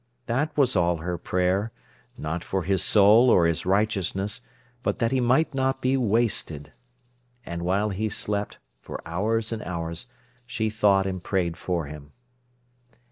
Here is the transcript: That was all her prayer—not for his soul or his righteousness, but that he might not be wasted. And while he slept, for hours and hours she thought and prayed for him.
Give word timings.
That 0.25 0.57
was 0.57 0.75
all 0.75 0.97
her 0.97 1.15
prayer—not 1.19 2.43
for 2.43 2.63
his 2.63 2.83
soul 2.83 3.29
or 3.29 3.45
his 3.45 3.67
righteousness, 3.67 4.41
but 4.81 4.97
that 4.97 5.11
he 5.11 5.19
might 5.19 5.53
not 5.53 5.79
be 5.79 5.95
wasted. 5.95 6.73
And 7.45 7.61
while 7.61 7.91
he 7.91 8.09
slept, 8.09 8.57
for 8.81 8.99
hours 9.07 9.51
and 9.51 9.61
hours 9.61 10.07
she 10.47 10.71
thought 10.71 11.05
and 11.05 11.23
prayed 11.23 11.55
for 11.55 11.85
him. 11.85 12.13